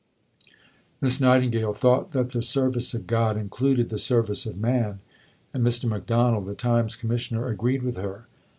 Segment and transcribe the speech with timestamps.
[0.99, 4.99] Miss Nightingale thought that the service of God included the service of man,
[5.53, 5.85] and Mr.
[5.87, 8.25] Macdonald, the Times Commissioner, agreed with her.